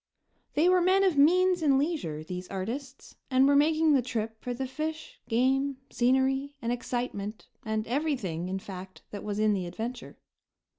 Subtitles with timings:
[0.55, 4.51] They were men of means and leisure, these artists, and were making the trip for
[4.51, 10.17] the fish, game, scenery and excitement and everything, in fact, that was in the adventure.